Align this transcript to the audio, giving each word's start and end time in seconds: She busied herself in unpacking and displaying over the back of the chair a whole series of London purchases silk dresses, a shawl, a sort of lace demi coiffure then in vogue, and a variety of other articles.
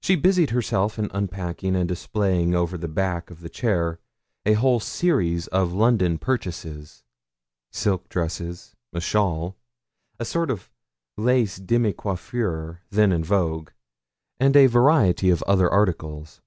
She 0.00 0.16
busied 0.16 0.48
herself 0.48 0.98
in 0.98 1.10
unpacking 1.12 1.76
and 1.76 1.86
displaying 1.86 2.54
over 2.54 2.78
the 2.78 2.88
back 2.88 3.30
of 3.30 3.40
the 3.40 3.50
chair 3.50 4.00
a 4.46 4.54
whole 4.54 4.80
series 4.80 5.46
of 5.48 5.74
London 5.74 6.16
purchases 6.16 7.04
silk 7.70 8.08
dresses, 8.08 8.74
a 8.94 9.00
shawl, 9.02 9.58
a 10.18 10.24
sort 10.24 10.50
of 10.50 10.70
lace 11.18 11.58
demi 11.58 11.92
coiffure 11.92 12.80
then 12.88 13.12
in 13.12 13.22
vogue, 13.22 13.68
and 14.40 14.56
a 14.56 14.64
variety 14.68 15.28
of 15.28 15.42
other 15.42 15.68
articles. 15.68 16.40